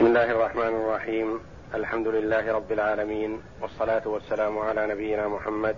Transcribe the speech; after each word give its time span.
بسم 0.00 0.08
الله 0.08 0.30
الرحمن 0.32 0.74
الرحيم. 0.80 1.40
الحمد 1.74 2.08
لله 2.08 2.52
رب 2.52 2.72
العالمين 2.72 3.42
والصلاة 3.62 4.08
والسلام 4.08 4.58
على 4.58 4.86
نبينا 4.86 5.28
محمد 5.28 5.76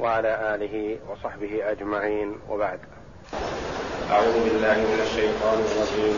وعلى 0.00 0.54
آله 0.54 0.98
وصحبه 1.10 1.70
أجمعين. 1.70 2.38
وبعد. 2.50 2.78
أعوذ 4.10 4.36
بالله 4.44 4.76
من 4.92 5.00
الشيطان 5.02 5.58
الرجيم. 5.66 6.16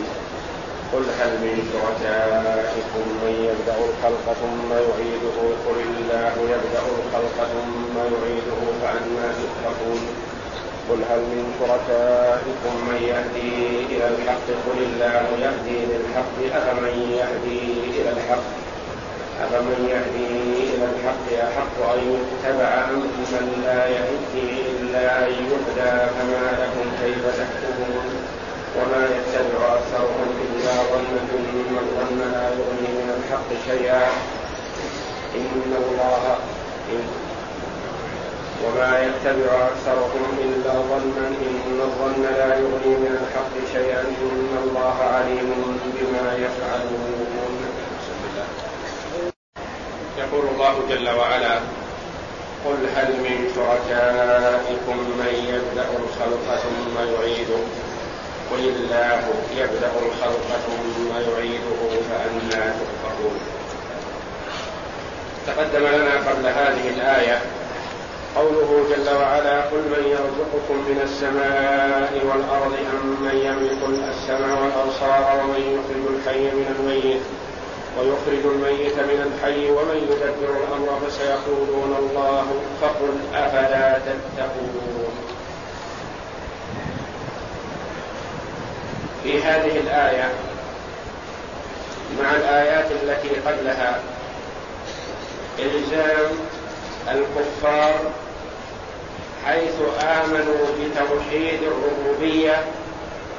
قل 0.92 1.04
هل 1.20 1.32
من 1.44 1.56
شركائكم 1.72 3.04
من 3.24 3.34
يبدأ 3.48 3.76
الخلق 3.88 4.26
ثم 4.42 4.70
يعيده؟ 4.72 5.38
قل 5.66 5.78
الله 5.88 6.34
يبدأ 6.54 6.84
الخلق 6.92 7.38
ثم 7.54 7.96
يعيده 8.12 8.60
فانى 8.82 9.26
تؤفكون 9.40 10.00
قل 10.88 11.00
هل 11.10 11.20
من 11.32 11.44
شركائكم 11.60 12.74
من 12.88 12.98
يهدي 13.10 13.52
إلى 13.92 14.06
الحق؟ 14.14 14.46
قل 14.66 14.78
الله 14.86 15.24
يهدي 15.44 15.78
للحق. 15.90 16.36
أفمن 16.58 16.96
يهدي 17.20 17.62
إلى 18.00 18.10
الحق؟ 18.16 18.46
أفمن 19.44 19.78
يهدي 19.92 20.30
إلى 20.74 20.84
الحق؟ 20.92 21.26
أحق 21.48 21.76
أن 21.94 22.00
يتبع 22.14 22.72
من 22.94 23.02
لا 23.66 23.80
يهدي 23.96 24.48
إلا 24.80 25.04
أن 25.26 25.32
يهدى؟ 25.50 25.92
فما 26.14 26.44
لكم 26.62 26.86
كيف 27.02 27.22
تحكمون؟ 27.38 28.06
وما 28.76 29.02
يتبع 29.16 29.62
أكثرهم 29.78 30.28
إلا 30.44 30.72
ظن 30.90 31.14
إن 31.34 31.76
الظن 31.82 32.18
لا 32.32 32.44
يغني 32.58 32.88
من 32.98 33.08
الحق 33.18 33.48
شيئا. 33.68 34.06
إن 35.34 35.72
الله 35.82 36.36
إن 36.92 37.31
وما 38.64 38.98
يتبع 39.06 39.52
أكثرهم 39.68 40.24
إلا 40.44 40.72
ظنا 40.72 41.28
إن 41.28 41.80
الظن 41.80 42.22
لا 42.22 42.54
يغني 42.54 42.92
من 43.02 43.18
الحق 43.22 43.54
شيئا 43.72 44.00
إن 44.00 44.58
الله 44.64 44.96
عليم 45.14 45.80
بما 45.94 46.34
يفعلون. 46.34 47.22
يقول 50.18 50.44
الله 50.54 50.74
جل 50.88 51.08
وعلا 51.18 51.54
قل 52.64 52.80
هل 52.96 53.10
من 53.26 53.38
شركائكم 53.54 54.96
من 55.20 55.34
يبدأ 55.54 55.86
الخلق 56.00 56.46
ثم 56.62 56.96
يعيده؟ 57.14 57.62
قل 58.50 58.58
الله 58.58 59.22
يبدأ 59.56 59.90
الخلق 60.06 60.48
ثم 60.66 61.10
يعيده 61.30 61.80
فأنا 62.10 62.74
تؤفكون 62.78 63.40
تقدم 65.46 65.86
لنا 65.86 66.14
قبل 66.30 66.46
هذه 66.46 66.88
الآية 66.88 67.42
قوله 68.36 68.84
جل 68.90 69.16
وعلا 69.16 69.60
قل 69.60 69.78
من 69.78 70.04
يرزقكم 70.06 70.76
من 70.88 71.00
السماء 71.02 72.12
والأرض 72.26 72.72
أم 72.92 73.06
من 73.24 73.36
يملك 73.36 74.08
السمع 74.08 74.60
والأبصار 74.60 75.40
ومن 75.40 75.62
يخرج 75.76 76.04
الحي 76.16 76.44
من 76.44 76.76
الميت 76.78 77.22
ويخرج 77.98 78.44
الميت 78.54 78.96
من 78.98 79.32
الحي 79.32 79.70
ومن 79.70 79.96
يدبر 80.10 80.56
الأمر 80.56 81.00
فسيقولون 81.06 81.96
الله 81.98 82.46
فقل 82.80 83.14
أفلا 83.34 83.98
تتقون. 83.98 85.12
في 89.22 89.42
هذه 89.42 89.78
الآية 89.78 90.30
مع 92.22 92.30
الآيات 92.30 92.86
التي 93.02 93.28
قبلها 93.28 94.00
إلزام 95.58 96.30
الكفار 97.08 97.94
حيث 99.46 99.74
آمنوا 100.02 100.66
بتوحيد 100.80 101.60
الربوبية 101.62 102.64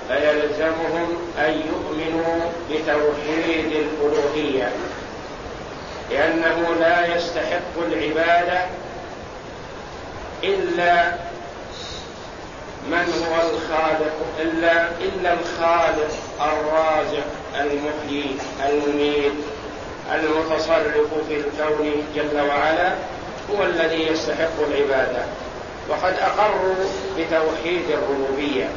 فيلزمهم 0.07 1.17
أن 1.39 1.61
يؤمنوا 1.67 2.51
بتوحيد 2.71 3.71
الألوهية. 3.71 4.71
لأنه 6.11 6.75
لا 6.79 7.15
يستحق 7.15 7.77
العبادة 7.87 8.65
إلا 10.43 11.11
من 12.87 13.25
هو 13.29 13.49
الخالق 13.49 14.15
إلا 14.39 14.87
إلا 15.01 15.33
الخالق 15.33 16.11
الرازق 16.41 17.25
المحيي 17.59 18.35
المميت 18.69 19.33
المتصرف 20.15 21.27
في 21.27 21.35
الكون 21.35 22.03
جل 22.15 22.41
وعلا 22.49 22.93
هو 23.51 23.63
الذي 23.63 24.07
يستحق 24.07 24.59
العبادة. 24.67 25.23
وقد 25.89 26.13
اقروا 26.19 26.75
بتوحيد 27.17 27.89
الربوبية. 27.89 28.69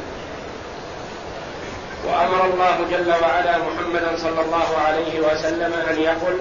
وأمر 2.07 2.45
الله 2.45 2.77
جل 2.91 3.11
وعلا 3.21 3.57
محمدا 3.57 4.17
صلى 4.17 4.41
الله 4.41 4.77
عليه 4.87 5.19
وسلم 5.19 5.73
أن 5.89 5.99
يقل 6.01 6.37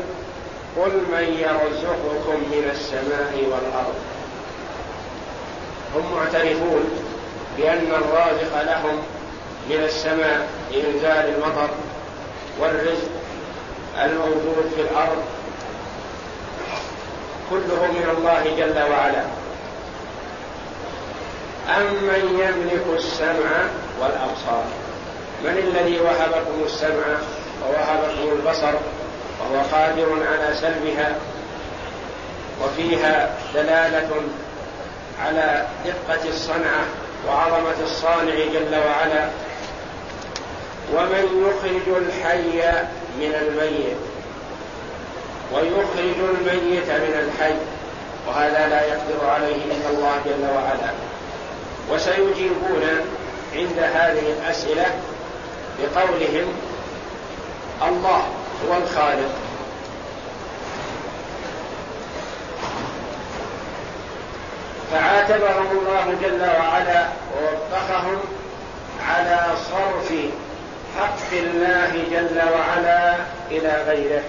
قل 0.77 0.93
من 0.93 1.37
يرزقكم 1.39 2.37
من 2.53 2.71
السماء 2.73 3.45
والأرض. 3.51 3.95
هم 5.95 6.17
معترفون 6.17 6.85
بأن 7.59 7.91
الرازق 7.93 8.63
لهم 8.63 9.03
من 9.71 9.85
السماء 9.85 10.49
لإنزال 10.71 11.35
المطر 11.35 11.69
والرزق 12.61 13.11
الموجود 14.05 14.73
في 14.77 14.81
الأرض. 14.81 15.23
كله 17.51 17.87
من 17.93 18.15
الله 18.19 18.57
جل 18.57 18.93
وعلا. 18.93 19.25
أمن 21.69 22.41
يملك 22.41 22.85
السمع 22.97 23.51
والأبصار؟ 24.01 24.65
من 25.45 25.59
الذي 25.59 26.01
وهبكم 26.01 26.65
السمع 26.65 27.07
ووهبكم 27.63 28.33
البصر 28.33 28.75
وهو 29.41 29.63
قادر 29.73 30.27
على 30.27 30.55
سلبها 30.55 31.15
وفيها 32.65 33.31
دلالة 33.55 34.11
على 35.25 35.67
دقة 35.85 36.29
الصنعة 36.29 36.85
وعظمة 37.29 37.83
الصانع 37.83 38.35
جل 38.35 38.77
وعلا؟ 38.77 39.29
ومن 40.95 41.47
يخرج 41.47 41.97
الحي 41.97 42.83
من 43.19 43.35
الميت 43.35 43.97
ويخرج 45.53 46.19
الميت 46.19 46.91
من 46.91 47.29
الحي 47.29 47.55
وهذا 48.29 48.69
لا 48.69 48.85
يقدر 48.85 49.31
عليه 49.31 49.57
إلا 49.57 49.91
الله 49.91 50.21
جل 50.25 50.47
وعلا. 50.55 51.06
وسيجيبون 51.91 52.83
عند 53.55 53.79
هذه 53.79 54.35
الأسئلة 54.41 54.87
بقولهم 55.79 56.53
الله 57.83 58.23
هو 58.69 58.77
الخالق. 58.77 59.31
فعاتبهم 64.93 65.67
الله 65.79 66.15
جل 66.23 66.43
وعلا 66.43 67.07
ووبخهم 67.37 68.21
على 69.09 69.47
صرف 69.71 70.13
حق 70.99 71.33
الله 71.33 71.93
جل 72.11 72.41
وعلا 72.55 73.15
إلى 73.51 73.85
غيره. 73.87 74.23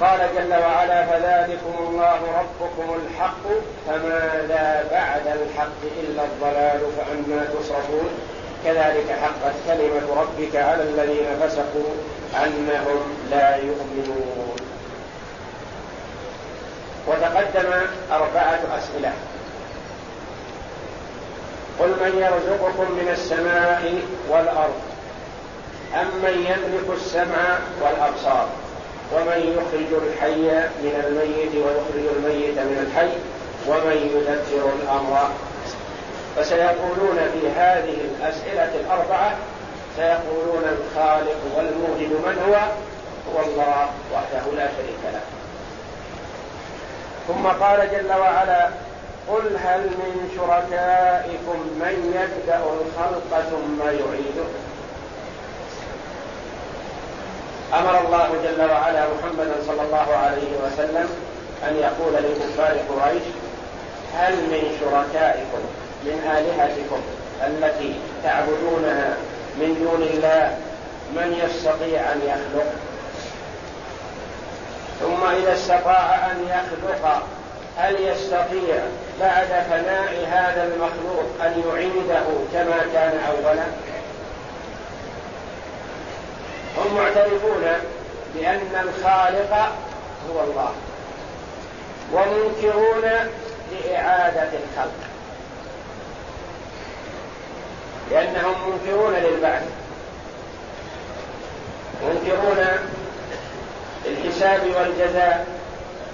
قال 0.00 0.18
جل 0.36 0.54
وعلا 0.54 1.06
فذلكم 1.06 1.74
الله 1.78 2.20
ربكم 2.40 3.00
الحق 3.02 3.44
فماذا 3.86 4.84
بعد 4.90 5.26
الحق 5.26 5.80
إلا 6.00 6.22
الضلال 6.24 6.80
فانا 6.96 7.44
تصرفون. 7.44 8.10
كذلك 8.64 9.18
حقت 9.22 9.54
كلمة 9.66 10.20
ربك 10.20 10.56
على 10.56 10.82
الذين 10.82 11.26
فسقوا 11.42 11.92
أنهم 12.44 13.00
لا 13.30 13.56
يؤمنون. 13.56 14.56
وتقدم 17.06 17.72
أربعة 18.12 18.60
أسئلة. 18.78 19.12
قل 21.80 21.88
من 21.88 22.12
يرزقكم 22.18 22.92
من 22.92 23.08
السماء 23.12 24.02
والأرض 24.28 24.80
امن 25.94 26.46
يملك 26.50 26.96
السمع 26.96 27.58
والأبصار؟ 27.82 28.48
ومن 29.12 29.58
يخرج 29.58 30.02
الحي 30.02 30.50
من 30.82 31.04
الميت 31.06 31.54
ويخرج 31.54 32.16
الميت 32.16 32.58
من 32.58 32.86
الحي 32.86 33.12
ومن 33.68 33.96
يدبر 34.14 34.72
الأمر. 34.82 35.30
فسيقولون 36.36 37.18
في 37.32 37.48
هذه 37.48 37.96
الأسئلة 38.10 38.72
الأربعة 38.80 39.36
سيقولون 39.96 40.64
الخالق 40.64 41.38
والموجد 41.56 42.12
من 42.12 42.36
هو؟ 42.48 42.54
هو 43.34 43.44
الله 43.46 43.88
وحده 44.14 44.56
لا 44.56 44.68
شريك 44.76 45.02
له. 45.12 45.20
ثم 47.28 47.46
قال 47.46 47.88
جل 47.92 48.12
وعلا 48.12 48.68
قل 49.28 49.56
هل 49.64 49.80
من 49.80 50.30
شركائكم 50.36 51.58
من 51.80 51.94
يبدأ 52.14 52.58
الخلق 52.58 53.44
ثم 53.50 53.82
يعيده؟ 53.82 54.48
أمر 57.74 58.06
الله 58.06 58.28
جل 58.44 58.70
وعلا 58.70 59.00
محمدا 59.14 59.54
صلى 59.66 59.82
الله 59.82 60.16
عليه 60.16 60.50
وسلم 60.64 61.08
أن 61.68 61.76
يقول 61.76 62.14
لكفار 62.14 62.76
قريش 62.88 63.22
هل 64.14 64.34
من 64.36 64.76
شركائكم 64.80 65.62
من 66.04 66.30
آلهتكم 66.36 67.00
التي 67.46 67.94
تعبدونها 68.24 69.16
من 69.58 69.74
دون 69.84 70.02
الله 70.02 70.56
من 71.16 71.40
يستطيع 71.44 72.12
أن 72.12 72.20
يخلق؟ 72.26 72.72
ثم 75.00 75.26
إذا 75.36 75.52
استطاع 75.54 76.30
أن 76.30 76.44
يخلق 76.48 77.22
هل 77.76 77.94
يستطيع 78.00 78.76
بعد 79.20 79.46
فناء 79.70 80.26
هذا 80.30 80.64
المخلوق 80.64 81.24
أن 81.40 81.62
يعيده 81.68 82.24
كما 82.52 82.78
كان 82.92 83.20
أولا؟ 83.28 83.64
هم 86.80 86.94
معترفون 86.96 87.64
بأن 88.34 88.88
الخالق 88.88 89.72
هو 90.30 90.40
الله 90.44 90.72
ومنكرون 92.12 93.02
لإعادة 93.72 94.42
الخلق. 94.42 95.00
لأنهم 98.10 98.54
منكرون 98.70 99.14
للبعث. 99.14 99.62
منكرون 102.02 102.66
الحساب 104.06 104.60
والجزاء. 104.62 105.46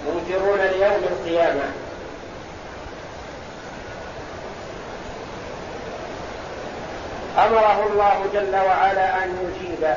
منكرون 0.07 0.59
ليوم 0.59 1.03
القيامة. 1.03 1.71
أمره 7.37 7.87
الله 7.91 8.25
جل 8.33 8.55
وعلا 8.55 9.23
أن 9.23 9.53
يجيب 9.55 9.95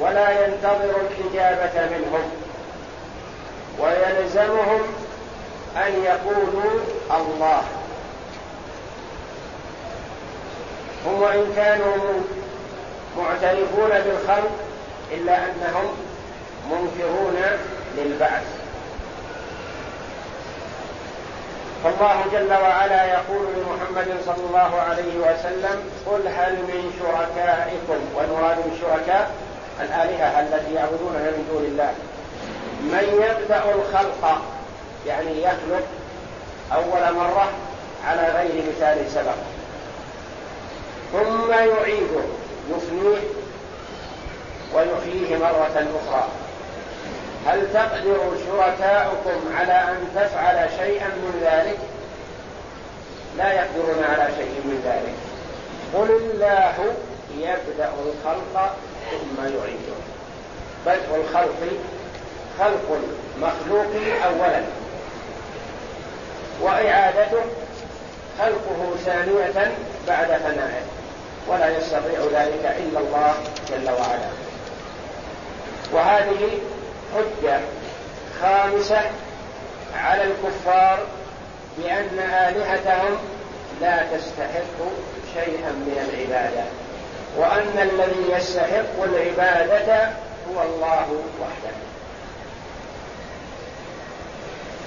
ولا 0.00 0.46
ينتظر 0.46 0.94
الإجابة 1.10 1.96
منهم. 1.96 2.30
ويلزمهم 3.80 4.80
أن 5.76 6.04
يقولوا 6.04 6.80
الله. 7.12 7.62
هم 11.06 11.22
وإن 11.22 11.52
كانوا 11.56 11.96
معترفون 13.18 13.90
بالخلق 13.90 14.50
إلا 15.12 15.36
أنهم 15.36 15.96
منكرون 16.70 17.36
للبعث. 17.96 18.60
فالله 21.84 22.24
جل 22.32 22.52
وعلا 22.52 23.04
يقول 23.04 23.46
لمحمد 23.56 24.08
صلى 24.26 24.44
الله 24.48 24.80
عليه 24.80 25.16
وسلم 25.18 25.90
قل 26.06 26.28
هل 26.28 26.52
من 26.52 26.92
شركائكم 27.00 28.00
والمراد 28.14 28.56
من 28.56 28.78
شركاء 28.80 29.30
الآلهة 29.80 30.40
التي 30.40 30.74
يعبدونها 30.74 31.30
من 31.30 31.46
دون 31.52 31.64
الله. 31.64 31.94
من 32.80 33.22
يبدأ 33.24 33.62
الخلق 33.74 34.42
يعني 35.06 35.42
يخلق 35.42 35.86
أول 36.72 37.14
مرة 37.14 37.50
على 38.06 38.22
غير 38.22 38.64
مثال 38.68 39.10
سبق. 39.10 39.36
ثم 41.12 41.50
يعيده 41.50 42.24
يفنيه 42.70 43.20
ويحييه 44.74 45.38
مرة 45.38 45.86
أخرى. 46.00 46.28
هل 47.46 47.72
تقدر 47.72 48.18
شركاؤكم 48.46 49.40
على 49.56 49.72
أن 49.72 50.08
تفعل 50.14 50.68
شيئا 50.78 51.08
من 51.08 51.40
ذلك؟ 51.42 51.78
لا 53.38 53.52
يقدرون 53.52 54.04
على 54.04 54.28
شيء 54.36 54.60
من 54.64 54.82
ذلك. 54.84 55.14
قل 55.94 56.10
الله 56.10 56.94
يبدأ 57.38 57.90
الخلق 58.06 58.76
ثم 59.10 59.42
يعيده. 59.42 60.00
بدء 60.86 61.16
الخلق 61.16 61.68
خلق 62.58 62.98
المخلوق 63.36 64.22
أولا. 64.24 64.62
وإعادته 66.62 67.42
خلقه 68.38 68.96
ثانية 69.04 69.72
بعد 70.08 70.26
فنائه 70.26 70.82
ولا 71.48 71.78
يستطيع 71.78 72.42
ذلك 72.42 72.76
إلا 72.78 73.00
الله 73.00 73.34
جل 73.68 73.90
وعلا. 73.90 74.30
وهذه 75.92 76.58
حجة 77.14 77.60
خامسة 78.42 79.00
على 79.96 80.24
الكفار 80.24 80.98
بأن 81.78 82.18
آلهتهم 82.18 83.16
لا 83.80 84.02
تستحق 84.16 84.78
شيئا 85.34 85.70
من 85.70 86.08
العبادة. 86.10 86.64
وأن 87.36 87.88
الذي 87.92 88.32
يستحق 88.36 89.02
العبادة 89.02 90.04
هو 90.48 90.62
الله 90.62 91.22
وحده. 91.40 91.76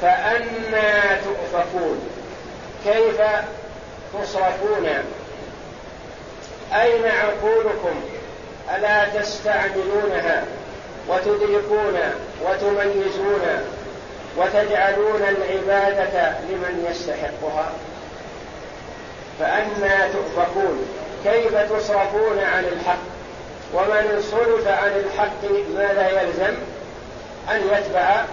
فأنا 0.01 1.17
تؤفكون. 1.17 2.09
كيف 2.85 3.21
تصرفون؟ 4.13 4.87
أين 6.73 7.05
عقولكم؟ 7.05 8.01
ألا 8.75 9.05
تستعملونها 9.05 10.43
وتدركون 11.09 11.99
وتميزون 12.45 13.41
وتجعلون 14.37 15.21
العبادة 15.21 16.29
لمن 16.49 16.87
يستحقها؟ 16.91 17.71
فأنا 19.39 20.07
تؤفكون. 20.07 21.02
كيف 21.23 21.57
تصرفون 21.57 22.39
عن 22.39 22.63
الحق؟ 22.63 23.03
ومن 23.73 24.23
صرف 24.31 24.67
عن 24.67 24.91
الحق 24.91 25.43
ماذا 25.75 26.09
يلزم؟ 26.09 26.55
أن 27.51 27.61
يتبع 27.71 28.25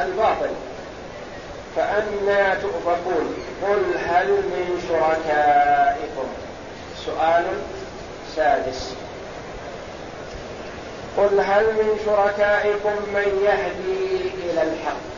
الباطل. 0.00 0.50
فأنا 1.76 2.54
تؤفكون 2.54 3.34
قل 3.62 3.98
هل 4.08 4.28
من 4.28 4.82
شركائكم؟ 4.88 6.28
سؤال 7.06 7.44
سادس. 8.36 8.94
قل 11.16 11.40
هل 11.40 11.64
من 11.64 12.00
شركائكم 12.06 12.92
من 13.14 13.44
يهدي 13.44 14.30
إلى 14.44 14.62
الحق؟ 14.62 15.14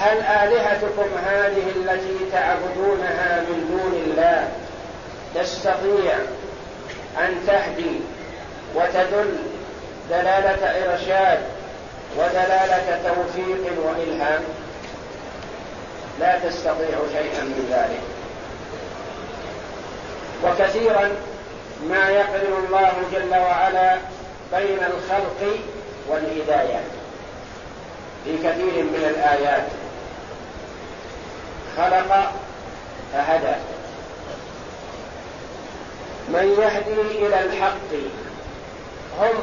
هل 0.00 0.18
آلهتكم 0.18 1.08
هذه 1.26 1.64
التي 1.76 2.30
تعبدونها 2.32 3.40
من 3.40 3.68
دون 3.70 4.02
الله؟ 4.06 4.48
تستطيع 5.34 6.14
أن 7.18 7.46
تهدي 7.46 8.00
وتدل 8.74 9.36
دلالة 10.10 10.92
إرشاد 10.92 11.38
ودلالة 12.18 13.00
توفيق 13.04 13.72
وإلهام. 13.84 14.42
لا 16.20 16.38
تستطيع 16.38 16.98
شيئا 17.12 17.44
من 17.44 17.68
ذلك. 17.70 18.02
وكثيرا 20.44 21.10
ما 21.88 22.08
يقرن 22.10 22.64
الله 22.66 22.92
جل 23.12 23.36
وعلا 23.36 23.98
بين 24.52 24.78
الخلق 24.78 25.58
والهداية. 26.08 26.80
في 28.24 28.36
كثير 28.38 28.84
من 28.84 29.14
الآيات 29.16 29.66
خلق 31.76 32.32
فهدى. 33.12 33.75
من 36.28 36.56
يهدي 36.58 37.26
إلى 37.26 37.44
الحق 37.44 37.92
هم 39.20 39.34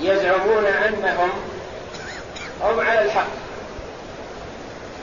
يزعمون 0.00 0.66
أنهم 0.66 1.30
هم 2.62 2.80
على 2.80 3.04
الحق 3.04 3.26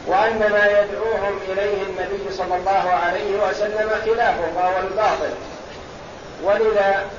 وأن 0.08 0.40
ما 0.40 0.66
يدعوهم 0.66 1.40
إليه 1.48 1.82
النبي 1.84 2.32
صلى 2.32 2.56
الله 2.56 2.90
عليه 3.04 3.50
وسلم 3.50 3.90
خلافه 4.06 4.52
فهو 4.56 4.80
الباطل. 4.80 5.34
ولذا 6.44 7.10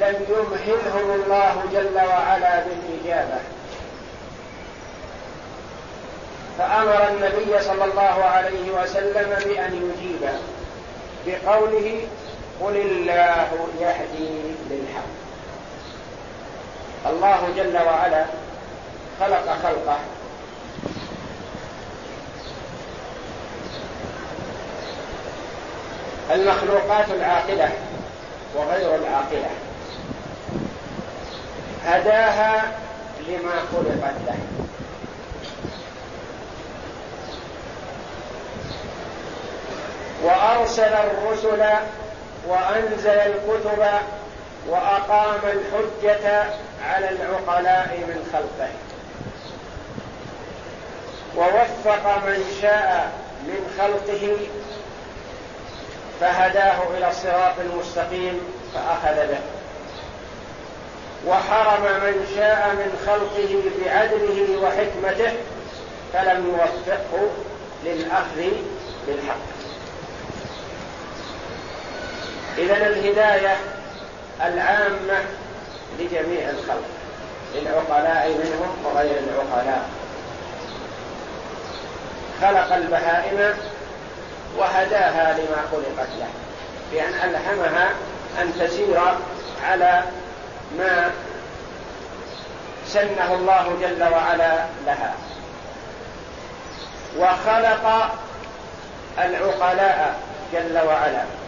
لم 0.00 0.26
يمهلهم 0.28 1.22
الله 1.22 1.64
جل 1.72 1.96
وعلا 1.96 2.64
بالإجابة. 2.64 3.40
فأمر 6.60 7.08
النبي 7.08 7.62
صلى 7.62 7.84
الله 7.84 8.24
عليه 8.24 8.70
وسلم 8.82 9.36
بأن 9.44 9.74
يجيب 9.74 10.30
بقوله 11.26 12.00
قل 12.60 12.76
الله 12.76 13.68
يهدي 13.80 14.28
للحق. 14.70 15.10
الله 17.06 17.48
جل 17.56 17.78
وعلا 17.86 18.24
خلق 19.20 19.56
خلقه. 19.62 19.98
المخلوقات 26.30 27.10
العاقلة 27.10 27.70
وغير 28.56 28.94
العاقلة. 28.94 29.50
هداها 31.84 32.72
لما 33.28 33.54
خلقت 33.72 34.14
له. 34.26 34.59
وأرسل 40.24 40.94
الرسل 40.94 41.64
وأنزل 42.48 43.10
الكتب 43.10 43.84
وأقام 44.68 45.40
الحجة 45.44 46.44
على 46.84 47.08
العقلاء 47.08 47.98
من 48.08 48.30
خلقه 48.32 48.70
ووفق 51.36 52.26
من 52.26 52.58
شاء 52.62 53.12
من 53.44 53.74
خلقه 53.78 54.36
فهداه 56.20 56.78
إلى 56.98 57.08
الصراط 57.08 57.54
المستقيم 57.60 58.40
فأخذ 58.74 59.26
به. 59.26 59.38
وحرم 61.26 61.82
من 61.82 62.26
شاء 62.36 62.68
من 62.74 62.98
خلقه 63.06 63.62
بعدله 63.84 64.60
وحكمته 64.62 65.32
فلم 66.12 66.46
يوفقه 66.48 67.28
للأخذ 67.84 68.50
بالحق. 69.06 69.59
إذا 72.60 72.76
الهداية 72.76 73.56
العامة 74.42 75.24
لجميع 75.98 76.50
الخلق 76.50 76.88
للعقلاء 77.54 78.28
منهم 78.28 78.84
وغير 78.84 79.18
العقلاء. 79.18 79.88
خلق 82.40 82.74
البهائم 82.74 83.54
وهداها 84.58 85.32
لما 85.32 85.64
خلقت 85.72 86.08
له 86.18 86.28
بأن 86.92 87.14
ألهمها 87.14 87.90
أن 88.42 88.52
تسير 88.60 89.00
على 89.64 90.02
ما 90.78 91.10
سنه 92.86 93.34
الله 93.34 93.76
جل 93.80 94.02
وعلا 94.02 94.54
لها. 94.86 95.14
وخلق 97.18 98.10
العقلاء 99.18 100.20
جل 100.52 100.78
وعلا. 100.86 101.39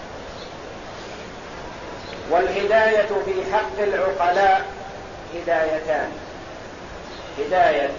والهداية 2.32 3.06
في 3.24 3.52
حق 3.52 3.78
العقلاء 3.78 4.66
هدايتان. 5.34 6.12
هداية 7.38 7.90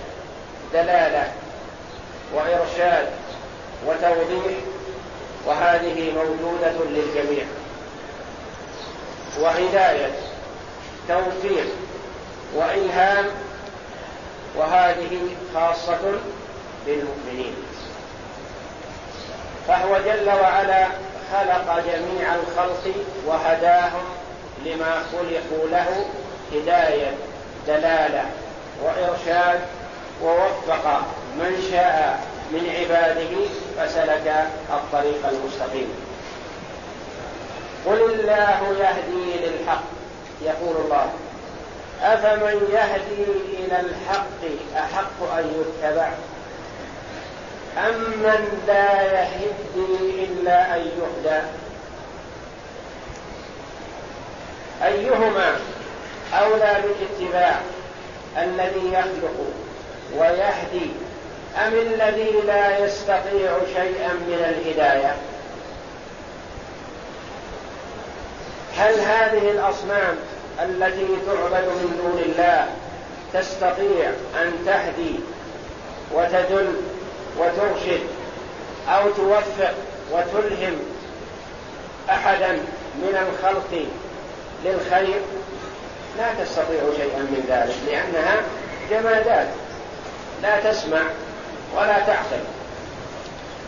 دلالة 0.74 1.32
وإرشاد 2.34 3.10
وتوضيح 3.88 4.58
وهذه 5.46 6.12
موجودة 6.12 6.72
للجميع. 6.72 7.46
وهداية 9.40 10.12
توفيق 11.08 11.68
وإلهام 12.56 13.26
وهذه 14.56 15.20
خاصة 15.54 16.02
بالمؤمنين. 16.86 17.56
فهو 19.68 19.98
جل 19.98 20.30
وعلا 20.30 20.88
خلق 21.32 21.84
جميع 21.88 22.36
الخلق 22.36 22.94
وهداهم 23.26 24.23
لما 24.66 25.04
خلقوا 25.12 25.68
له 25.72 26.06
هداية 26.54 27.12
دلالة 27.68 28.26
وإرشاد 28.84 29.60
ووفق 30.24 31.02
من 31.36 31.68
شاء 31.72 32.20
من 32.52 32.70
عباده 32.70 33.36
فسلك 33.78 34.48
الطريق 34.70 35.28
المستقيم. 35.28 35.90
قل 37.86 38.02
الله 38.02 38.76
يهدي 38.80 39.48
للحق 39.48 39.84
يقول 40.42 40.76
الله. 40.86 41.08
أفمن 42.04 42.68
يهدي 42.74 43.24
إلى 43.60 43.80
الحق 43.80 44.42
أحق 44.76 45.38
أن 45.38 45.46
يتبع؟ 45.60 46.10
امن 47.78 48.64
لا 48.68 49.02
يهدي 49.02 50.24
إلا 50.24 50.76
أن 50.76 50.80
يهدى؟ 50.80 51.42
أيهما 54.86 55.56
أولى 56.34 56.78
بالاتباع؟ 56.84 57.60
الذي 58.38 58.94
يخلق 58.94 59.46
ويهدي 60.18 60.92
أم 61.58 61.74
الذي 61.74 62.32
لا 62.48 62.86
يستطيع 62.86 63.58
شيئا 63.74 64.14
من 64.14 64.56
الهداية؟ 64.58 65.16
هل 68.78 69.00
هذه 69.00 69.52
الأصنام 69.52 70.16
التي 70.64 71.08
تعبد 71.26 71.66
من 71.66 72.00
دون 72.04 72.24
الله 72.26 72.68
تستطيع 73.34 74.10
أن 74.42 74.54
تهدي 74.66 75.20
وتدل 76.14 76.74
وترشد 77.38 78.04
أو 78.90 79.10
توفق 79.10 79.74
وتلهم 80.12 80.80
أحدا 82.10 82.52
من 82.96 83.28
الخلق 83.28 83.86
للخير 84.64 85.22
لا 86.18 86.44
تستطيع 86.44 86.82
شيئا 86.98 87.20
من 87.20 87.46
ذلك 87.50 87.76
لأنها 87.88 88.42
جمادات 88.90 89.48
لا 90.42 90.72
تسمع 90.72 91.02
ولا 91.76 92.00
تعقل. 92.00 92.44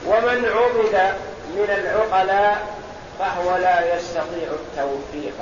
ومن 0.08 0.46
عبد 0.46 1.14
من 1.56 1.70
العقلاء 1.70 2.68
فهو 3.20 3.58
لا 3.58 3.96
يستطيع 3.96 4.50
التوفيق 4.52 5.36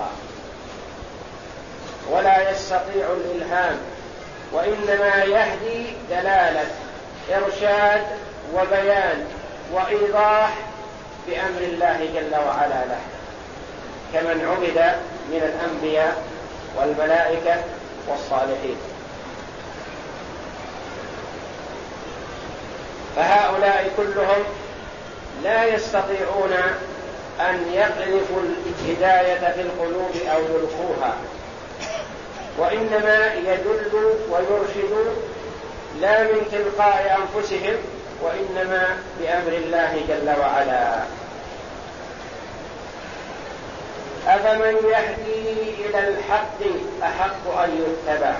ولا 2.11 2.51
يستطيع 2.51 3.05
الإلهام 3.11 3.77
وإنما 4.51 5.23
يهدي 5.23 5.93
دلالة 6.09 6.65
إرشاد 7.31 8.01
وبيان 8.55 9.27
وإيضاح 9.73 10.53
بأمر 11.27 11.61
الله 11.61 12.09
جل 12.15 12.35
وعلا 12.35 12.85
له. 12.85 13.01
كمن 14.13 14.45
عبد 14.51 14.95
من 15.31 15.41
الأنبياء 15.41 16.23
والملائكة 16.77 17.63
والصالحين. 18.07 18.77
فهؤلاء 23.15 23.91
كلهم 23.97 24.43
لا 25.43 25.63
يستطيعون 25.65 26.53
أن 27.39 27.73
يقذفوا 27.73 28.41
الهداية 28.41 29.53
في 29.53 29.61
القلوب 29.61 30.11
أو 30.35 30.39
يلقوها 30.39 31.15
وإنما 32.57 33.33
يدل 33.33 34.13
ويرشد 34.29 35.13
لا 36.01 36.23
من 36.23 36.41
تلقاء 36.51 37.19
أنفسهم 37.19 37.75
وإنما 38.21 38.97
بأمر 39.19 39.57
الله 39.57 40.01
جل 40.07 40.39
وعلا. 40.39 41.03
أفمن 44.27 44.89
يهدي 44.89 45.85
إلى 45.85 46.07
الحق 46.07 46.59
أحق 47.03 47.57
أن 47.63 47.69
يتبع؟ 47.83 48.33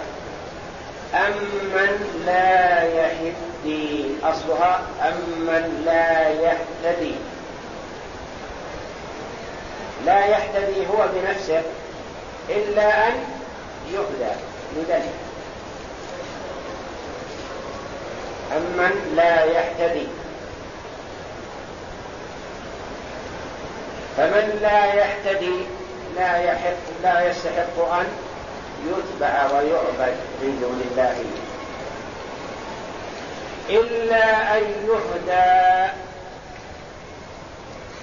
أمن 1.13 2.23
لا 2.25 2.83
يهدي 2.83 4.05
أصلها؟ 4.23 4.81
أمن 5.01 5.83
لا 5.85 6.29
يهتدي؟ 6.29 7.15
لا 10.05 10.25
يهتدي 10.25 10.87
هو 10.87 11.07
بنفسه 11.13 11.61
إلا 12.49 13.07
أن 13.07 13.13
يهدى 13.93 14.31
لذلك. 14.75 15.13
أمن 18.57 19.13
لا 19.15 19.45
يهتدي؟ 19.45 20.07
فمن 24.17 24.59
لا 24.61 24.93
يهتدي 24.93 25.65
لا 26.15 26.37
يحق 26.37 26.83
لا 27.03 27.29
يستحق 27.29 27.93
أن 27.93 28.05
يتبع 28.87 29.51
ويعبد 29.51 30.15
من 30.41 30.59
دون 30.61 30.81
الله. 30.91 31.15
إلا 33.69 34.57
أن 34.57 34.63
يهدى 34.87 35.91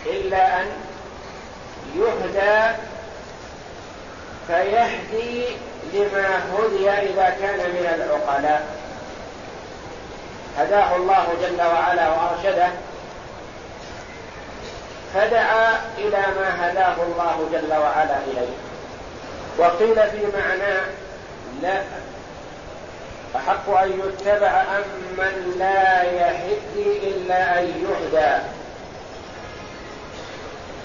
إلا 0.06 0.60
أن 0.60 0.66
يهدى 1.96 2.76
فيهدي 4.46 5.44
لما 5.92 6.40
هدي 6.54 6.90
إذا 6.90 7.36
كان 7.40 7.58
من 7.70 7.86
العقلاء. 7.94 8.62
هداه 10.58 10.96
الله 10.96 11.26
جل 11.42 11.62
وعلا 11.62 12.08
وأرشده 12.08 12.68
فدعا 15.14 15.80
إلى 15.98 16.18
ما 16.40 16.48
هداه 16.60 16.94
الله 17.02 17.48
جل 17.52 17.72
وعلا 17.72 18.16
إليه. 18.26 18.56
وقيل 19.58 19.94
في 19.94 20.38
معنى 20.38 20.74
لا 21.62 21.82
أحق 23.36 23.70
أن 23.70 24.00
يتبع 24.04 24.62
أم 24.62 24.84
من 25.18 25.54
لا 25.58 26.02
يهدي 26.02 27.08
إلا 27.10 27.58
أن 27.58 27.64
يهدى. 27.64 28.42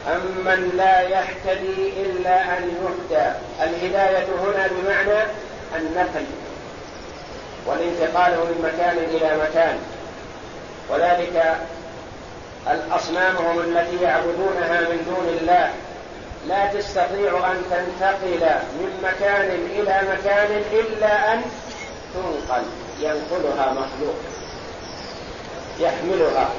أم 0.07 0.21
من 0.45 0.73
لا 0.77 1.01
يهتدي 1.01 2.01
إلا 2.01 2.57
أن 2.57 2.63
يهدى. 2.81 3.31
الهداية 3.61 4.25
هنا 4.41 4.67
بمعنى 4.67 5.23
النقل 5.75 6.25
والانتقال 7.65 8.31
من 8.31 8.71
مكان 8.73 8.97
إلى 8.97 9.37
مكان. 9.43 9.79
وذلك 10.89 11.57
الأصنام 12.71 13.35
هم 13.35 13.59
التي 13.59 14.03
يعبدونها 14.03 14.81
من 14.81 15.05
دون 15.05 15.37
الله. 15.39 15.73
لا 16.47 16.73
تستطيع 16.73 17.51
أن 17.51 17.61
تنتقل 17.71 18.55
من 18.79 18.99
مكان 19.03 19.51
إلى 19.51 20.01
مكان 20.13 20.63
إلا 20.71 21.33
أن 21.33 21.41
تنقل. 22.13 22.63
ينقلها 22.99 23.71
مخلوق. 23.71 24.15
يحملها 25.79 26.49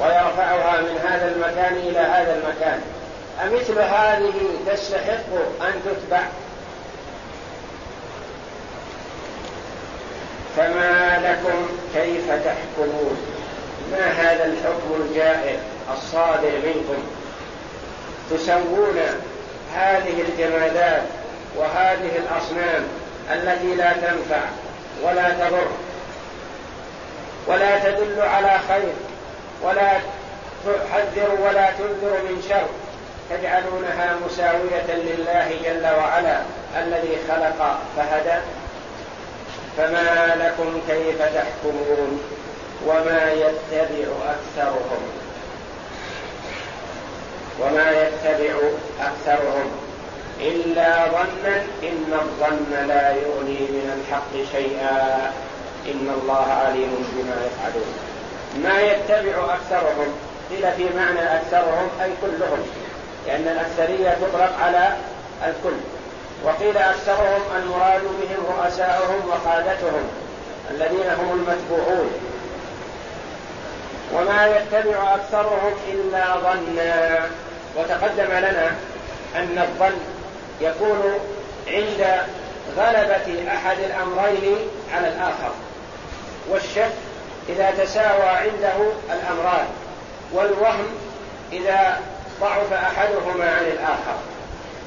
ويرفعها 0.00 0.80
من 0.80 0.98
هذا 1.08 1.34
المكان 1.34 1.76
إلى 1.76 1.98
هذا 1.98 2.34
المكان. 2.36 2.80
أمثل 3.42 3.78
هذه 3.78 4.32
تستحق 4.66 5.32
أن 5.60 5.82
تتبع. 5.84 6.22
فما 10.56 11.18
لكم 11.22 11.68
كيف 11.94 12.26
تحكمون؟ 12.30 13.39
ما 13.92 14.06
هذا 14.06 14.44
الحكم 14.44 15.02
الجائر 15.02 15.58
الصادر 15.92 16.52
منكم؟ 16.64 17.02
تسوون 18.30 18.98
هذه 19.74 20.22
الجمادات 20.28 21.02
وهذه 21.56 22.10
الأصنام 22.16 22.82
التي 23.32 23.74
لا 23.74 23.92
تنفع 23.92 24.42
ولا 25.02 25.30
تضر 25.30 25.68
ولا 27.46 27.78
تدل 27.78 28.20
على 28.20 28.58
خير 28.68 28.92
ولا 29.62 29.92
تحذر 30.66 31.40
ولا 31.40 31.70
تنذر 31.70 32.18
من 32.28 32.42
شر. 32.48 32.66
تجعلونها 33.30 34.16
مساوية 34.26 34.94
لله 34.94 35.50
جل 35.64 35.86
وعلا 35.96 36.40
الذي 36.78 37.16
خلق 37.28 37.78
فهدى. 37.96 38.40
فما 39.76 40.34
لكم 40.36 40.80
كيف 40.88 41.22
تحكمون؟ 41.22 42.20
وما 42.86 43.32
يتبع 43.32 44.08
أكثرهم. 44.28 45.02
وما 47.60 47.90
يتبع 47.90 48.54
أكثرهم. 49.00 49.70
إلا 50.40 51.08
ظنا 51.08 51.56
إن 51.82 52.12
الظن 52.12 52.86
لا 52.88 53.10
يغني 53.10 53.60
من 53.60 54.00
الحق 54.00 54.52
شيئا. 54.52 55.32
إن 55.86 56.20
الله 56.22 56.46
عليم 56.52 57.06
بما 57.12 57.46
يفعلون. 57.46 57.94
ما 58.64 58.80
يتبع 58.80 59.54
أكثرهم. 59.54 60.14
قيل 60.50 60.72
في 60.72 60.96
معنى 60.96 61.36
أكثرهم 61.36 61.88
أي 62.02 62.10
كلهم. 62.22 62.62
لأن 63.26 63.48
الأكثرية 63.48 64.10
تطلق 64.10 64.52
على 64.62 64.96
الكل. 65.46 65.76
وقيل 66.44 66.76
أكثرهم 66.76 67.42
المراد 67.56 68.02
بهم 68.02 68.58
رؤساؤهم 68.58 69.28
وقادتهم. 69.28 70.08
الذين 70.70 71.10
هم 71.18 71.32
المتبوعون. 71.32 72.29
وما 74.12 74.46
يتبع 74.46 75.14
أكثرهم 75.14 75.74
إلا 75.92 76.36
ظنا. 76.36 77.20
وتقدم 77.76 78.32
لنا 78.32 78.74
أن 79.36 79.58
الظن 79.58 79.98
يكون 80.60 81.18
عند 81.68 82.06
غلبة 82.76 83.52
أحد 83.54 83.78
الأمرين 83.78 84.56
على 84.94 85.08
الآخر. 85.08 85.52
والشك 86.50 86.92
إذا 87.48 87.70
تساوى 87.70 88.28
عنده 88.28 88.92
الأمران 89.12 89.66
والوهم 90.32 90.86
إذا 91.52 92.00
ضعف 92.40 92.72
أحدهما 92.72 93.50
عن 93.50 93.64
الآخر. 93.64 94.18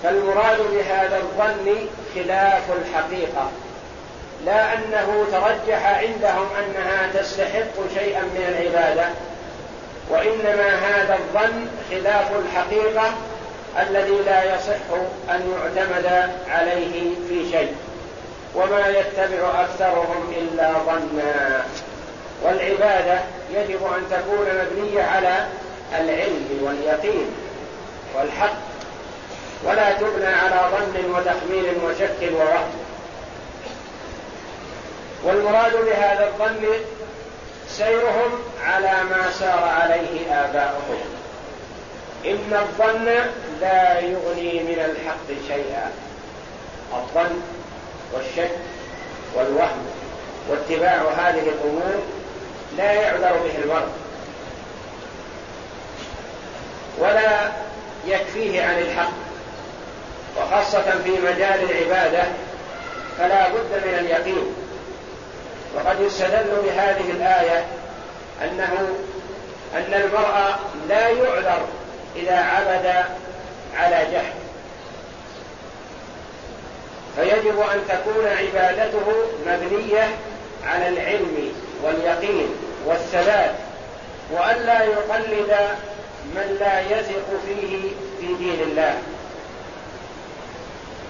فالمراد 0.03 0.57
بهذا 0.71 1.17
الظن 1.17 1.75
خلاف 2.15 2.63
الحقيقة. 2.71 3.51
لا 4.45 4.73
أنه 4.73 5.25
ترجح 5.31 5.85
عندهم 5.85 6.47
أنها 6.59 7.21
تستحق 7.21 7.93
شيئا 7.99 8.21
من 8.21 8.45
العبادة 8.47 9.05
وإنما 10.09 10.69
هذا 10.75 11.15
الظن 11.15 11.67
خلاف 11.89 12.31
الحقيقة 12.31 13.13
الذي 13.81 14.17
لا 14.25 14.55
يصح 14.55 14.99
أن 15.29 15.53
يعتمد 15.53 16.29
عليه 16.49 17.09
في 17.29 17.51
شيء 17.51 17.75
وما 18.55 18.87
يتبع 18.87 19.61
أكثرهم 19.61 20.33
إلا 20.37 20.71
ظنا. 20.73 21.63
والعبادة 22.43 23.19
يجب 23.53 23.79
أن 23.83 24.03
تكون 24.11 24.45
مبنية 24.61 25.03
على 25.03 25.45
العلم 25.99 26.59
واليقين 26.61 27.25
والحق 28.15 28.55
ولا 29.65 29.93
تبنى 29.93 30.25
على 30.25 30.61
ظن 30.71 31.11
وتخمين 31.11 31.83
وشك 31.85 32.31
ووهم. 32.33 32.82
والمراد 35.23 35.85
بهذا 35.85 36.27
الظن 36.27 36.67
سيرهم 37.69 38.31
على 38.63 38.91
ما 39.09 39.31
سار 39.39 39.63
عليه 39.63 40.31
آباؤهم. 40.31 41.01
إن 42.25 42.53
الظن 42.53 43.05
لا 43.61 43.99
يغني 43.99 44.63
من 44.63 44.79
الحق 44.79 45.47
شيئا. 45.47 45.91
الظن 46.93 47.41
والشك 48.13 48.51
والوهم 49.35 49.85
واتباع 50.49 51.01
هذه 51.17 51.49
الأمور 51.49 52.03
لا 52.77 52.93
يعذر 52.93 53.37
به 53.37 53.63
المرء 53.63 53.89
ولا 56.97 57.51
يكفيه 58.07 58.63
عن 58.63 58.77
الحق. 58.79 59.13
وخاصة 60.37 61.01
في 61.03 61.09
مجال 61.09 61.71
العبادة 61.71 62.23
فلا 63.17 63.49
بد 63.49 63.81
من 63.85 63.99
اليقين. 63.99 64.62
وقد 65.75 65.99
يستدل 66.01 66.61
بهذه 66.65 67.11
الآية 67.11 67.65
أنه 68.43 68.87
أن 69.75 69.93
المرء 69.93 70.55
لا 70.89 71.09
يعذر 71.09 71.67
إذا 72.15 72.35
عبد 72.35 72.93
على 73.77 73.97
جهل. 74.11 74.33
فيجب 77.15 77.59
أن 77.59 77.79
تكون 77.89 78.27
عبادته 78.27 79.05
مبنية 79.47 80.07
على 80.65 80.87
العلم 80.87 81.53
واليقين 81.83 82.47
والثبات 82.85 83.51
وألا 84.31 84.83
يقلد 84.83 85.57
من 86.35 86.57
لا 86.59 86.81
يثق 86.81 87.25
فيه 87.45 87.89
في 88.19 88.33
دين 88.33 88.61
الله. 88.61 88.97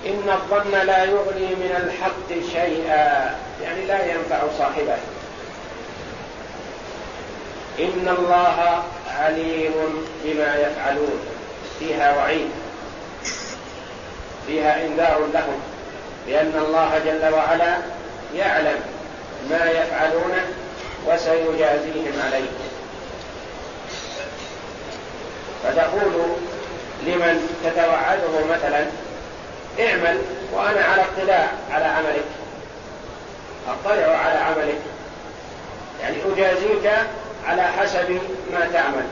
إن 0.05 0.29
الظن 0.29 0.71
لا 0.71 1.03
يغني 1.03 1.55
من 1.55 1.83
الحق 1.83 2.39
شيئا. 2.53 3.35
يعني 3.63 3.85
لا 3.85 4.05
ينفع 4.05 4.39
صاحبه. 4.57 4.97
إن 7.79 8.15
الله 8.17 8.83
عليم 9.19 9.73
بما 10.23 10.55
يفعلون. 10.55 11.19
فيها 11.79 12.17
وعيد. 12.17 12.49
فيها 14.47 14.85
إنذار 14.85 15.19
لهم. 15.33 15.61
لأن 16.27 16.63
الله 16.67 17.01
جل 17.05 17.33
وعلا 17.33 17.77
يعلم 18.35 18.79
ما 19.49 19.69
يفعلونه 19.69 20.47
وسيجازيهم 21.07 22.13
عليه. 22.25 22.49
فتقول 25.63 26.35
لمن 27.05 27.59
تتوعده 27.63 28.55
مثلا 28.55 28.85
اعمل 29.79 30.21
وأنا 30.53 30.85
على 30.85 31.01
اطلاع 31.01 31.47
على 31.71 31.85
عملك. 31.85 32.25
أطلع 33.67 34.17
على 34.17 34.39
عملك. 34.39 34.79
يعني 36.01 36.15
أجازيك 36.33 36.91
على 37.45 37.63
حسب 37.63 38.19
ما 38.53 38.69
تعمل. 38.73 39.05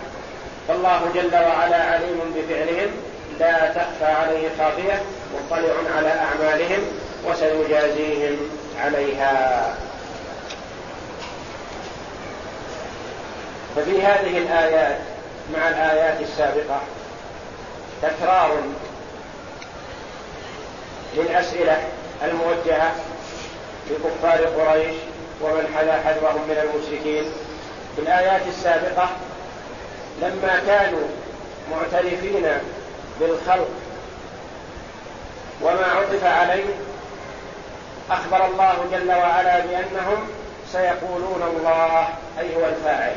فالله 0.68 1.02
جل 1.16 1.36
وعلا 1.36 1.84
عليم 1.84 2.20
بفعلهم. 2.36 2.92
لا 3.40 3.68
تخفى 3.68 4.06
عليه 4.06 4.50
خافية. 4.60 5.02
مطلع 5.36 5.74
على 5.98 6.10
أعمالهم 6.10 6.80
وسيجازيهم 7.26 8.38
عليها. 8.80 9.76
ففي 13.76 14.02
هذه 14.02 14.38
الآيات 14.38 14.98
مع 15.54 15.70
الآيات 15.70 16.22
السابقة 16.22 16.82
تكرار 18.02 18.52
للأسئلة 21.16 21.82
الموجهة 22.24 22.92
لكفار 23.90 24.46
قريش 24.46 24.96
ومن 25.42 25.76
حذا 25.78 26.02
حذرهم 26.06 26.42
من 26.50 26.58
المشركين. 26.58 27.24
في 27.96 28.02
الآيات 28.02 28.42
السابقة 28.48 29.10
لما 30.22 30.62
كانوا 30.68 31.08
معترفين 31.72 32.48
بالخلق 33.20 33.70
وما 35.62 35.86
عطف 35.86 36.24
عليه 36.24 36.64
أخبر 38.12 38.46
الله 38.46 38.76
جل 38.92 39.12
وعلا 39.12 39.60
بأنهم 39.60 40.28
سيقولون 40.72 41.44
الله 41.58 42.08
أي 42.40 42.56
هو 42.56 42.66
الفاعل. 42.66 43.16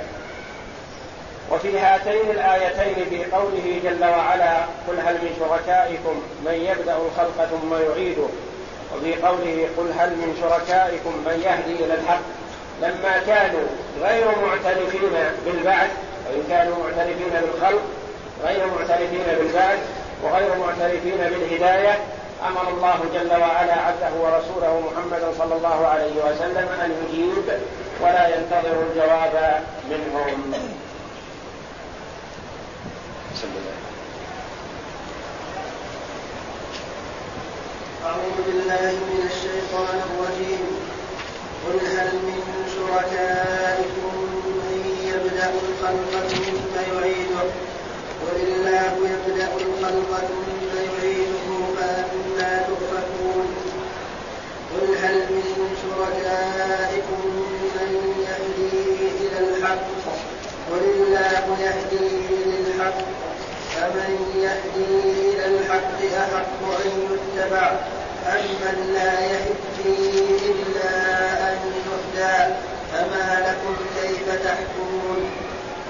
وفي 1.52 1.78
هاتين 1.78 2.30
الآيتين 2.30 3.04
في 3.10 3.24
قوله 3.24 3.80
جل 3.84 4.04
وعلا 4.04 4.56
قل 4.88 5.00
هل 5.06 5.14
من 5.14 5.36
شركائكم 5.40 6.22
من 6.44 6.54
يبدأ 6.54 6.96
الخلق 6.96 7.48
ثم 7.50 7.74
يعيده؟ 7.74 8.26
وفي 8.94 9.14
قوله 9.22 9.68
قل 9.78 9.92
هل 9.98 10.10
من 10.10 10.38
شركائكم 10.40 11.10
من 11.26 11.42
يهدي 11.44 11.84
إلى 11.84 11.94
الحق؟ 11.94 12.20
لما 12.82 13.18
كانوا 13.26 13.66
غير 14.02 14.24
معترفين 14.26 15.10
بالبعث 15.46 15.90
وإن 16.26 16.42
كانوا 16.48 16.76
معترفين 16.84 17.30
بالخلق 17.42 17.82
غير 18.44 18.66
معترفين 18.66 19.24
بالبعث 19.38 19.78
وغير 20.22 20.58
معترفين 20.58 21.18
بالهداية 21.18 21.98
أمر 22.48 22.68
الله 22.68 22.96
جل 23.14 23.40
وعلا 23.40 23.72
عبده 23.72 24.12
ورسوله 24.20 24.80
محمدا 24.80 25.32
صلى 25.38 25.56
الله 25.56 25.86
عليه 25.86 26.12
وسلم 26.24 26.68
أن 26.84 26.90
يجيب 27.04 27.58
ولا 28.00 28.28
ينتظر 28.28 28.82
الجواب 28.90 29.62
منهم. 29.90 30.74
الله. 33.44 33.76
أعوذ 38.04 38.36
بالله 38.46 38.92
من 39.10 39.20
الشيطان 39.30 39.96
الرجيم. 40.08 40.64
قل 41.64 41.78
هل 41.96 42.10
من 42.28 42.40
شركائكم 42.76 44.14
من 44.68 44.82
يبدأ 45.10 45.50
الخلق 45.64 46.12
ثم 46.28 46.74
يعيده؟ 46.92 47.46
قل 48.22 48.36
الله 48.40 48.92
يبدأ 49.12 49.48
الخلق 49.60 50.10
ثم 50.28 50.72
يعيده 50.76 51.48
فأنا 51.76 52.50
تؤفكون. 52.68 53.46
قل 54.74 54.88
هل 55.02 55.16
من 55.30 55.76
شركائكم 55.82 57.20
من 57.76 57.92
يهدي 58.26 58.72
إلى 59.20 59.38
الحق 59.38 59.86
قل 60.70 60.84
الله 60.84 61.56
يهدي 61.60 62.08
للحق 62.46 62.98
فمن 63.74 64.10
يهدي 64.36 64.90
إلى 65.28 65.44
الحق 65.46 65.98
أحق 66.22 66.60
أن 66.84 66.90
يتبع 67.10 67.72
أمن 68.64 68.94
لا 68.94 69.20
يهدي 69.20 70.10
إلا 70.50 70.90
أن 71.52 71.58
يهدى 71.86 72.54
فما 72.92 73.46
لكم 73.46 73.76
كيف 74.00 74.44
تحكمون؟ 74.44 75.30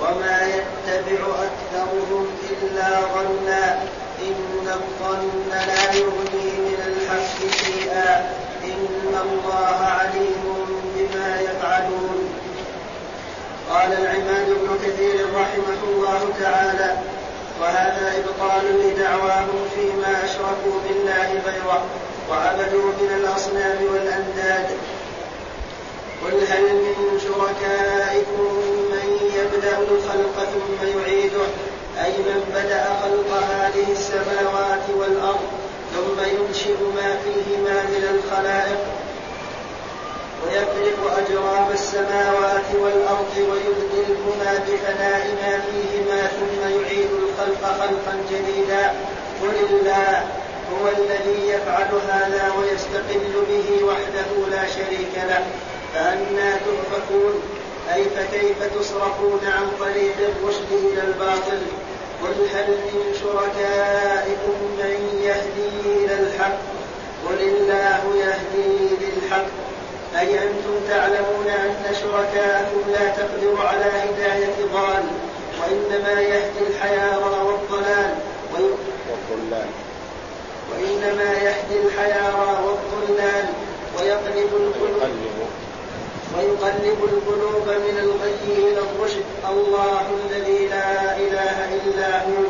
وما 0.00 0.40
يتبع 0.42 1.22
أكثرهم 1.22 2.26
إلا 2.50 2.88
ظنا 3.00 3.82
إن 4.22 4.68
الظن 4.68 5.50
لا 5.50 5.94
يغني 5.94 6.50
من 6.58 6.78
الحق 6.86 7.56
شيئا 7.64 8.30
إن 8.64 9.14
الله 9.22 9.76
عليم 10.00 10.44
بما 10.96 11.40
يفعلون. 11.40 12.28
قال 13.70 13.92
العماد 13.92 14.46
بن 14.46 14.78
كثير 14.84 15.26
رحمه 15.34 15.80
الله 15.88 16.28
تعالى 16.40 16.96
وهذا 17.60 18.12
إبطال 18.18 18.64
لدعواهم 18.80 19.68
فيما 19.74 20.24
أشركوا 20.24 20.80
بالله 20.88 21.28
غيره. 21.46 21.84
وعبدوا 22.30 22.88
من 23.00 23.10
الأصنام 23.20 23.78
والأنداد 23.92 24.66
قل 26.24 26.46
هل 26.50 26.74
من 26.74 27.20
شركائكم 27.24 28.42
من 28.90 29.08
يبدأ 29.38 29.78
الخلق 29.78 30.48
ثم 30.54 30.86
يعيده 30.98 31.46
أي 32.04 32.12
من 32.12 32.40
بدأ 32.54 32.84
خلق 33.02 33.36
هذه 33.50 33.92
السماوات 33.92 34.84
والأرض 34.98 35.46
ثم 35.94 36.20
ينشئ 36.20 36.76
ما 36.96 37.16
فيهما 37.24 37.82
من 37.82 38.04
الخلائق 38.14 38.80
ويفرق 40.44 41.18
أجرام 41.18 41.66
السماوات 41.72 42.68
والأرض 42.80 43.34
ويبدلهما 43.36 44.52
بفناء 44.66 45.26
ما 45.42 45.60
فيهما 45.66 46.26
ثم 46.26 46.60
يعيد 46.60 47.08
الخلق 47.22 47.78
خلقا 47.78 48.16
جديدا. 48.30 48.92
قل 49.42 49.54
الله 49.70 50.26
هو 50.74 50.88
الذي 50.88 51.48
يفعل 51.48 51.90
هذا 52.08 52.52
ويستقل 52.58 53.34
به 53.48 53.84
وحده 53.84 54.56
لا 54.56 54.68
شريك 54.68 55.14
له. 55.16 55.46
فأنا 55.94 56.56
تؤفكون 56.56 57.42
أي 57.94 58.04
فكيف 58.04 58.78
تصرفون 58.78 59.40
عن 59.44 59.66
طريق 59.80 60.14
الرشد 60.18 60.70
إلى 60.72 61.02
الباطل؟ 61.02 61.60
قل 62.22 62.46
هل 62.54 62.68
من 62.68 63.14
شركائكم 63.20 64.56
من 64.78 65.20
يهدي 65.22 66.04
إلى 66.04 66.14
الحق؟ 66.14 66.58
قل 67.28 67.40
الله 67.40 68.02
يهدي 68.16 68.88
للحق. 69.00 69.46
أي 70.18 70.38
أنتم 70.42 70.74
تعلمون 70.88 71.48
أن 71.48 71.94
شركاءكم 72.00 72.90
لا 72.92 73.08
تقدر 73.08 73.66
على 73.66 73.84
هداية 73.84 74.56
ضال 74.72 75.04
وإنما 75.60 76.20
يهدي 76.20 76.66
الحيارى 76.70 77.40
والضلال. 77.46 78.14
والضلال. 78.52 79.66
وإنما 80.70 81.32
يهدي 81.32 81.76
الحيارى 81.86 82.58
والضلال 82.64 83.44
ويقلب 83.98 84.50
القلوب 84.56 85.10
ويقلب 86.34 86.98
القلوب 87.12 87.68
من 87.68 87.98
الغي 87.98 88.68
إلى 88.68 88.78
الرشد. 88.78 89.24
الله 89.50 90.02
الذي 90.30 90.66
لا 90.66 91.16
إله 91.16 91.56
إلا 91.84 92.18
هو. 92.18 92.44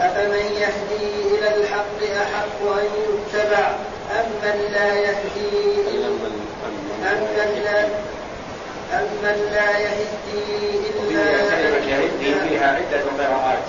أفمن 0.00 0.46
يهدي 0.62 1.34
إلى 1.34 1.56
الحق 1.56 1.98
أحق 2.22 2.78
أن 2.78 2.88
يتبع؟ 3.08 3.74
أمن 4.20 4.56
لا 4.72 4.94
يهدي 4.94 5.50
أمن 7.02 7.62
لا 7.64 7.84
أمن 8.92 9.50
لا 9.52 9.78
يهدي 9.78 10.42
إلا 11.00 11.30
يهدي 11.88 12.34
فيها 12.48 12.66
عدة 12.76 13.04
قراءات 13.18 13.64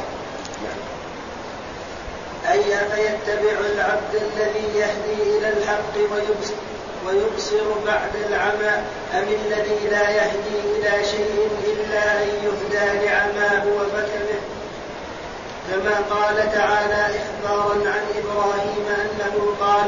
أي 2.52 2.76
أفيتبع 2.76 3.60
العبد 3.74 4.14
الذي 4.14 4.80
يهدي 4.80 5.38
إلى 5.38 5.50
الحق 5.50 5.96
ويبصر 5.98 6.54
ويبصر 7.08 7.86
بعد 7.86 8.12
العمى 8.30 8.74
أم 9.14 9.28
الذي 9.46 9.88
لا 9.92 10.10
يهدي 10.10 10.60
إلى 10.76 11.06
شيء 11.06 11.50
إلا 11.64 12.24
أن 12.24 12.28
يهدى 12.28 13.06
لعماه 13.06 13.64
وفتنه 13.78 14.40
كما 15.72 15.96
قال 16.10 16.36
تعالى 16.54 17.08
إخبارا 17.16 17.74
عن 17.74 18.04
إبراهيم 18.18 18.86
أنه 19.02 19.56
قال 19.60 19.86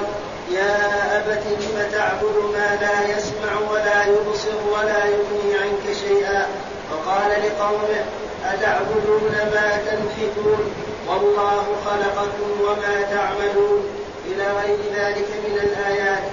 يا 0.52 1.18
أبت 1.18 1.44
لم 1.48 1.92
تعبد 1.92 2.36
ما 2.54 2.78
لا 2.82 3.18
يسمع 3.18 3.72
ولا 3.72 4.06
يبصر 4.06 4.58
ولا 4.72 5.06
يغني 5.06 5.58
عنك 5.62 5.98
شيئا؟ 6.08 6.48
وقال 6.92 7.32
لقومه 7.32 8.06
أتعبدون 8.46 9.32
ما 9.54 9.78
تنحتون؟ 9.86 10.87
والله 11.10 11.66
خلقكم 11.86 12.62
وما 12.62 12.96
تعملون. 13.12 13.84
إلى 14.26 14.44
غير 14.44 14.80
ذلك 14.96 15.28
من 15.46 15.56
الآيات. 15.64 16.24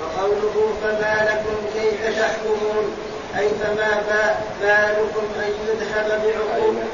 وقوله 0.00 0.72
فما 0.82 1.14
لكم 1.30 1.56
كيف 1.74 2.20
تحكمون؟ 2.20 2.96
أي 3.38 3.48
فما 3.48 3.90
بالكم 4.60 5.26
أن 5.36 5.52
يذهب 5.68 6.08
بعقولكم 6.08 6.88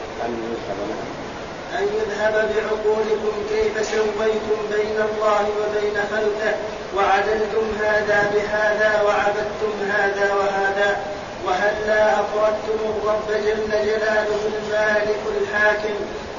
أن 1.79 1.89
يذهب 1.99 2.33
بعقولكم 2.33 3.33
كيف 3.51 3.87
سويتم 3.87 4.59
بين 4.73 4.97
الله 5.09 5.47
وبين 5.61 5.97
خلقه؟ 6.11 6.55
وعدلتم 6.97 7.67
هذا 7.83 8.31
بهذا 8.35 9.03
وعبدتم 9.03 9.91
هذا 9.91 10.35
وهذا؟ 10.35 10.97
وهلا 11.47 12.21
أفردتم 12.21 12.79
الرب 12.91 13.29
جل 13.29 13.71
جلاله 13.71 14.41
المالك 14.53 15.21
الحاكم 15.41 15.95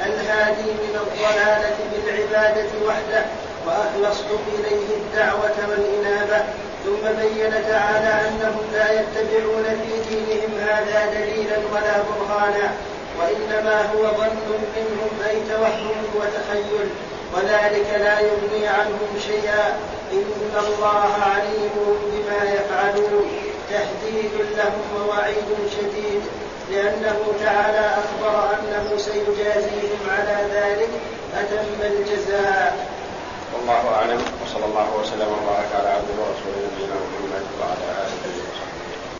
الهادي 0.05 0.71
من 0.71 0.99
الضلالة 1.03 1.77
بالعبادة 1.91 2.69
وحده 2.87 3.25
وأخلصتم 3.65 4.39
إليه 4.59 4.87
الدعوة 4.97 5.57
والإنابة 5.69 6.45
ثم 6.85 7.03
بين 7.21 7.51
تعالى 7.69 8.27
أنهم 8.27 8.65
لا 8.73 8.91
يتبعون 8.91 9.63
في 9.63 10.09
دينهم 10.09 10.51
هذا 10.59 11.05
دليلا 11.13 11.57
ولا 11.73 11.95
برهانا 12.07 12.71
وإنما 13.19 13.81
هو 13.81 14.03
ظن 14.17 14.59
منهم 14.75 15.09
أي 15.29 15.35
توهم 15.49 15.97
وتخيل 16.15 16.89
وذلك 17.33 17.87
لا 17.99 18.19
يغني 18.19 18.67
عنهم 18.67 19.19
شيئا. 19.27 19.77
إن 20.11 20.53
الله 20.67 21.13
عليم 21.21 21.71
بما 22.11 22.51
يفعلون 22.51 23.29
تهديد 23.69 24.31
لهم 24.57 24.83
ووعيد 24.95 25.49
شديد. 25.71 26.21
لأنه 26.71 27.19
تعالى 27.39 27.85
أخبر 28.01 28.49
أنه 28.53 28.97
سيجازيهم 28.97 30.01
على 30.09 30.37
ذلك 30.53 30.89
أتم 31.39 31.81
الجزاء. 31.81 32.87
والله 33.53 33.95
أعلم 33.95 34.21
وصلى 34.43 34.65
الله 34.65 34.87
وسلم 34.99 35.27
وبارك 35.27 35.69
على 35.79 35.89
عبده 35.89 36.13
ورسوله 36.19 36.59
نبينا 36.67 36.95
محمد 36.95 37.45
وعلى 37.59 37.85
آله. 38.03 38.46